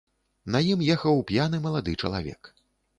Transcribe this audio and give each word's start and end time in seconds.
На 0.55 0.61
ім 0.71 0.79
ехаў 0.95 1.23
п'яны 1.35 1.63
малады 1.69 1.97
чалавек. 2.05 2.55